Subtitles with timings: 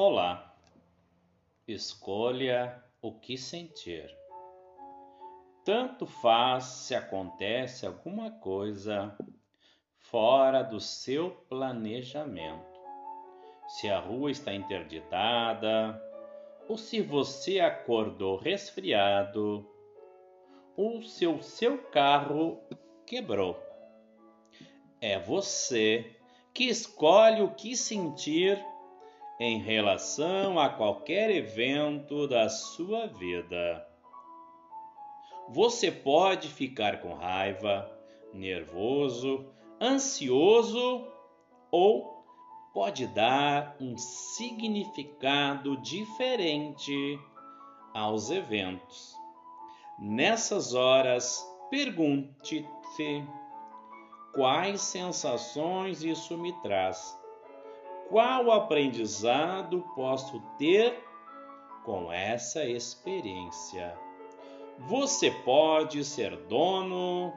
[0.00, 0.54] Olá,
[1.66, 4.08] escolha o que sentir.
[5.64, 9.18] Tanto faz se acontece alguma coisa
[9.98, 12.80] fora do seu planejamento.
[13.66, 16.00] Se a rua está interditada,
[16.68, 19.68] ou se você acordou resfriado,
[20.76, 22.60] ou se o seu carro
[23.04, 23.60] quebrou.
[25.00, 26.16] É você
[26.54, 28.64] que escolhe o que sentir
[29.40, 33.86] em relação a qualquer evento da sua vida.
[35.48, 37.90] Você pode ficar com raiva,
[38.34, 39.46] nervoso,
[39.80, 41.06] ansioso
[41.70, 42.24] ou
[42.74, 47.18] pode dar um significado diferente
[47.94, 49.14] aos eventos.
[49.98, 53.24] Nessas horas, pergunte-se
[54.34, 57.18] quais sensações isso me traz
[58.08, 60.98] qual aprendizado posso ter
[61.84, 63.96] com essa experiência?
[64.88, 67.32] Você pode ser dono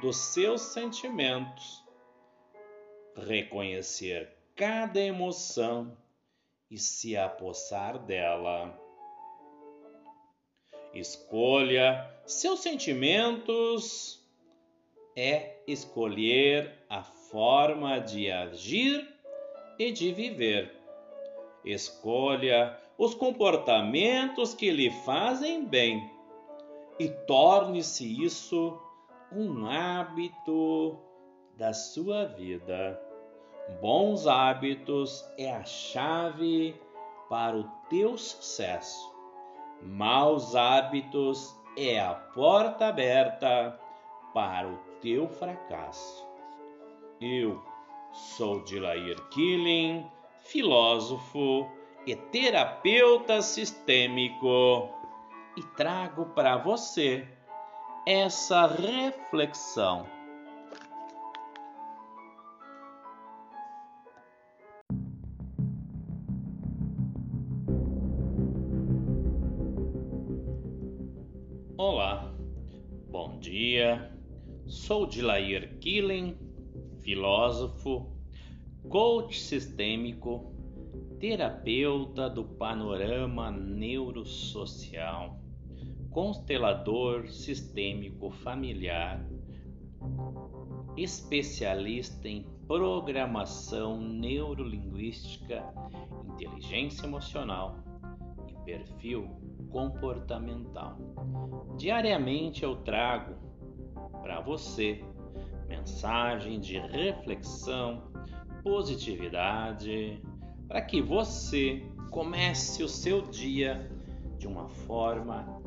[0.00, 1.84] dos seus sentimentos,
[3.16, 5.96] reconhecer cada emoção
[6.70, 8.78] e se apossar dela.
[10.94, 14.24] Escolha seus sentimentos
[15.14, 19.15] é escolher a forma de agir
[19.78, 20.72] e de viver.
[21.64, 26.10] Escolha os comportamentos que lhe fazem bem
[26.98, 28.80] e torne-se isso
[29.32, 30.96] um hábito
[31.56, 33.00] da sua vida.
[33.80, 36.80] Bons hábitos é a chave
[37.28, 39.14] para o teu sucesso.
[39.82, 43.78] Maus hábitos é a porta aberta
[44.32, 46.26] para o teu fracasso.
[47.20, 47.60] Eu
[48.12, 50.06] Sou Dilair Killing,
[50.40, 51.70] filósofo
[52.06, 54.88] e terapeuta sistêmico,
[55.56, 57.26] e trago para você
[58.06, 60.06] essa reflexão.
[71.76, 72.32] Olá,
[73.08, 74.12] bom dia.
[74.66, 76.45] Sou Dilair Killing
[77.06, 78.10] filósofo,
[78.88, 80.52] coach sistêmico,
[81.20, 85.38] terapeuta do panorama neurosocial,
[86.10, 89.24] constelador sistêmico familiar,
[90.96, 95.64] especialista em programação neurolinguística,
[96.24, 97.76] inteligência emocional
[98.48, 99.28] e perfil
[99.70, 100.98] comportamental.
[101.78, 103.36] Diariamente eu trago
[104.22, 105.04] para você
[105.68, 108.02] mensagem de reflexão,
[108.62, 110.22] positividade,
[110.66, 113.90] para que você comece o seu dia
[114.38, 115.60] de uma forma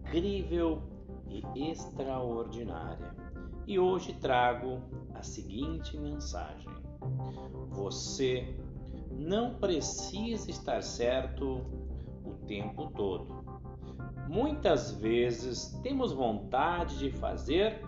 [0.00, 0.82] incrível
[1.28, 3.14] e extraordinária.
[3.66, 4.80] E hoje trago
[5.14, 6.68] a seguinte mensagem:
[7.70, 8.56] Você
[9.10, 11.66] não precisa estar certo
[12.24, 13.44] o tempo todo.
[14.28, 17.82] Muitas vezes temos vontade de fazer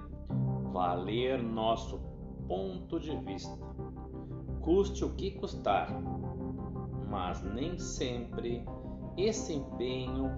[0.73, 1.99] valer nosso
[2.47, 3.57] ponto de vista,
[4.61, 5.89] custe o que custar,
[7.09, 8.65] mas nem sempre
[9.17, 10.31] esse empenho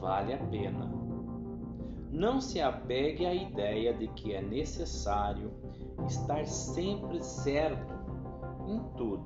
[0.00, 0.90] vale a pena.
[2.10, 5.50] Não se apegue à ideia de que é necessário
[6.06, 7.94] estar sempre certo
[8.68, 9.24] em tudo.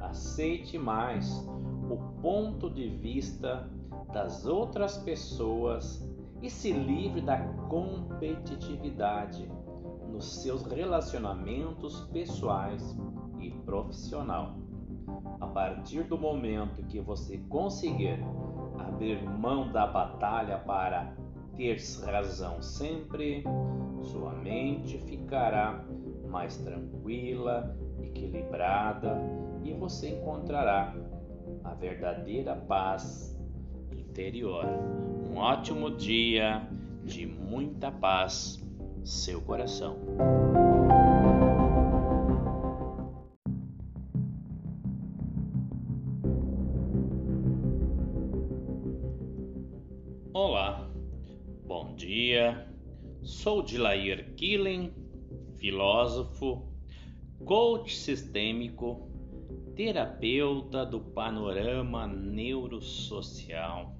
[0.00, 1.46] Aceite mais
[1.90, 3.70] o ponto de vista
[4.12, 6.04] das outras pessoas
[6.42, 9.50] e se livre da competitividade
[10.08, 12.96] nos seus relacionamentos pessoais
[13.38, 14.56] e profissional.
[15.40, 18.18] A partir do momento que você conseguir
[18.78, 21.14] abrir mão da batalha para
[21.56, 23.44] ter razão sempre,
[24.02, 25.84] sua mente ficará
[26.28, 29.20] mais tranquila, equilibrada
[29.62, 30.94] e você encontrará
[31.64, 33.38] a verdadeira paz
[33.92, 34.64] interior.
[35.30, 36.68] Um ótimo dia
[37.04, 38.60] de muita paz,
[39.04, 39.96] seu coração.
[50.32, 50.90] Olá,
[51.64, 52.66] bom dia.
[53.22, 54.92] Sou Dilair Killing,
[55.58, 56.68] filósofo,
[57.44, 59.08] coach sistêmico,
[59.76, 63.99] terapeuta do panorama neurosocial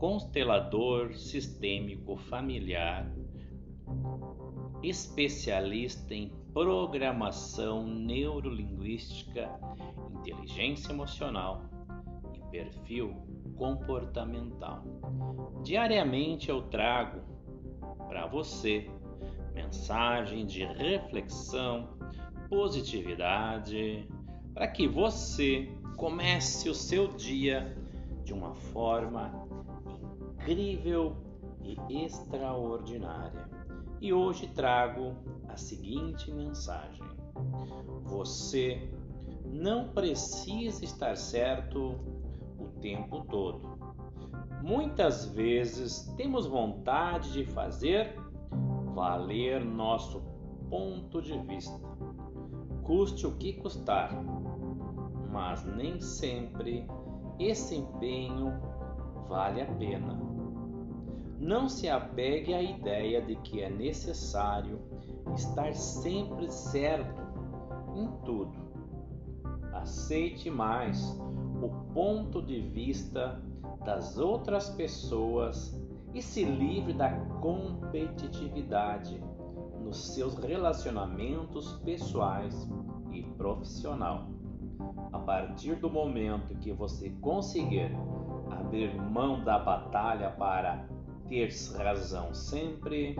[0.00, 3.06] constelador sistêmico familiar,
[4.82, 9.50] especialista em programação neurolinguística,
[10.16, 11.64] inteligência emocional
[12.32, 13.14] e perfil
[13.56, 14.82] comportamental.
[15.62, 17.20] Diariamente eu trago
[18.08, 18.88] para você
[19.52, 21.90] mensagem de reflexão,
[22.48, 24.08] positividade,
[24.54, 27.76] para que você comece o seu dia
[28.24, 29.46] de uma forma
[30.40, 31.16] incrível
[31.62, 33.48] e extraordinária.
[34.00, 35.14] E hoje trago
[35.48, 37.02] a seguinte mensagem:
[38.04, 38.90] Você
[39.44, 41.96] não precisa estar certo
[42.58, 43.78] o tempo todo.
[44.62, 48.18] Muitas vezes temos vontade de fazer
[48.94, 50.20] valer nosso
[50.68, 51.78] ponto de vista,
[52.82, 54.12] custe o que custar,
[55.30, 56.86] mas nem sempre
[57.38, 58.60] esse empenho
[59.30, 60.20] vale a pena.
[61.38, 64.80] Não se apegue à ideia de que é necessário
[65.34, 67.22] estar sempre certo
[67.94, 68.58] em tudo.
[69.72, 71.16] Aceite mais
[71.62, 73.40] o ponto de vista
[73.84, 75.80] das outras pessoas
[76.12, 77.10] e se livre da
[77.40, 79.22] competitividade
[79.80, 82.68] nos seus relacionamentos pessoais
[83.12, 84.28] e profissional.
[85.12, 87.90] A partir do momento que você conseguir
[88.50, 90.86] abrir mão da batalha para
[91.28, 93.16] ter razão sempre,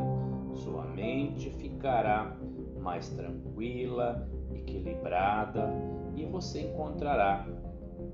[0.55, 2.37] sua mente ficará
[2.81, 5.71] mais tranquila, equilibrada
[6.17, 7.47] e você encontrará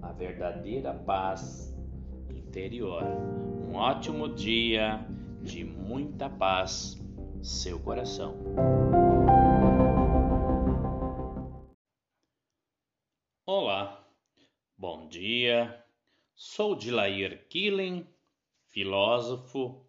[0.02, 1.74] a verdadeira paz
[2.30, 3.02] interior.
[3.68, 5.06] Um ótimo dia
[5.42, 7.00] de muita paz,
[7.42, 8.34] seu coração.
[13.46, 14.04] Olá,
[14.76, 15.85] bom dia.
[16.38, 18.06] Sou Dilair Killing,
[18.68, 19.88] filósofo,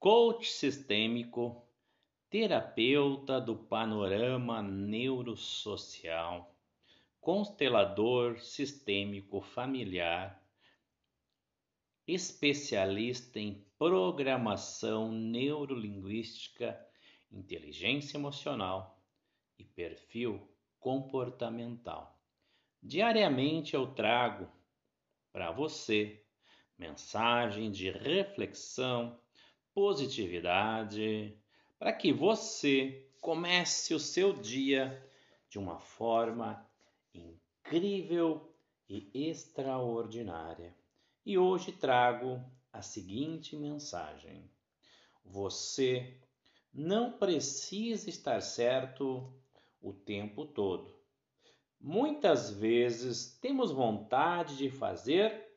[0.00, 1.64] coach sistêmico,
[2.28, 6.52] terapeuta do panorama neurosocial,
[7.20, 10.42] constelador sistêmico familiar
[12.08, 16.76] especialista em programação neurolinguística,
[17.30, 19.00] inteligência emocional
[19.56, 22.20] e perfil comportamental.
[22.82, 24.57] Diariamente eu trago
[25.38, 26.20] para você
[26.76, 29.16] mensagem de reflexão,
[29.72, 31.38] positividade,
[31.78, 35.00] para que você comece o seu dia
[35.48, 36.68] de uma forma
[37.14, 38.52] incrível
[38.88, 40.76] e extraordinária.
[41.24, 44.50] E hoje trago a seguinte mensagem:
[45.24, 46.20] Você
[46.74, 49.32] não precisa estar certo
[49.80, 50.97] o tempo todo.
[51.80, 55.48] Muitas vezes temos vontade de fazer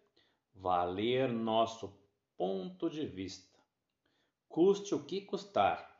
[0.53, 1.91] valer nosso
[2.37, 3.57] ponto de vista,
[4.47, 5.99] custe o que custar,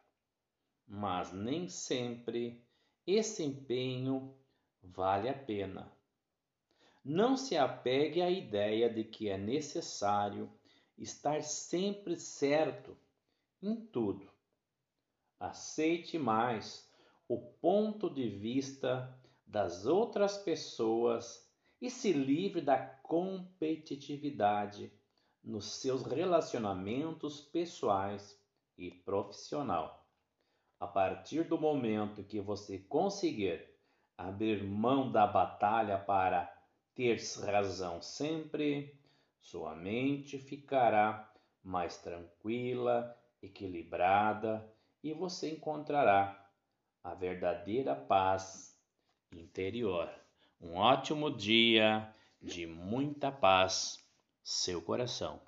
[0.88, 2.64] mas nem sempre
[3.06, 4.36] esse empenho
[4.84, 5.92] vale a pena.
[7.04, 10.52] Não se apegue à ideia de que é necessário
[10.98, 12.96] estar sempre certo
[13.62, 14.30] em tudo.
[15.40, 16.88] Aceite mais
[17.28, 19.20] o ponto de vista
[19.52, 21.46] das outras pessoas
[21.82, 24.90] e se livre da competitividade
[25.44, 28.42] nos seus relacionamentos pessoais
[28.78, 30.08] e profissional.
[30.80, 33.70] A partir do momento que você conseguir
[34.18, 36.50] abrir mão da batalha para
[36.96, 38.98] ter razão sempre,
[39.42, 41.30] sua mente ficará
[41.62, 44.66] mais tranquila, equilibrada
[45.04, 46.50] e você encontrará
[47.04, 48.71] a verdadeira paz
[49.36, 50.10] interior.
[50.60, 54.00] Um ótimo dia de muita paz,
[54.44, 55.40] seu coração.